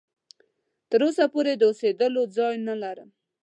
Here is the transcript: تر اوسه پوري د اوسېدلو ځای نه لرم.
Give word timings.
تر 0.89 0.99
اوسه 1.05 1.23
پوري 1.33 1.53
د 1.57 1.63
اوسېدلو 1.69 2.21
ځای 2.35 2.53
نه 2.67 2.75
لرم. 2.81 3.09